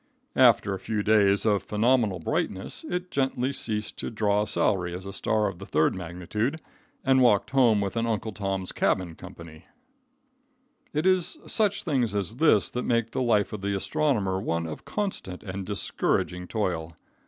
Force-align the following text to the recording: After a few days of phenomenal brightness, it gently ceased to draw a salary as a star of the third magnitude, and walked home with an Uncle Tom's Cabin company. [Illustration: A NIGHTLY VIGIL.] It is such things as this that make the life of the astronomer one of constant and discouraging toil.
After 0.39 0.73
a 0.73 0.79
few 0.79 1.03
days 1.03 1.45
of 1.45 1.61
phenomenal 1.61 2.17
brightness, 2.17 2.83
it 2.89 3.11
gently 3.11 3.53
ceased 3.53 3.99
to 3.99 4.09
draw 4.09 4.41
a 4.41 4.47
salary 4.47 4.95
as 4.95 5.05
a 5.05 5.13
star 5.13 5.47
of 5.47 5.59
the 5.59 5.65
third 5.67 5.93
magnitude, 5.93 6.59
and 7.05 7.21
walked 7.21 7.51
home 7.51 7.81
with 7.81 7.95
an 7.95 8.07
Uncle 8.07 8.31
Tom's 8.31 8.71
Cabin 8.71 9.13
company. 9.13 9.65
[Illustration: 10.91 10.93
A 10.93 10.95
NIGHTLY 10.95 11.01
VIGIL.] 11.01 11.11
It 11.11 11.17
is 11.45 11.53
such 11.53 11.83
things 11.83 12.15
as 12.15 12.35
this 12.37 12.71
that 12.71 12.81
make 12.81 13.11
the 13.11 13.21
life 13.21 13.53
of 13.53 13.61
the 13.61 13.75
astronomer 13.75 14.41
one 14.41 14.65
of 14.65 14.85
constant 14.85 15.43
and 15.43 15.67
discouraging 15.67 16.47
toil. 16.47 16.93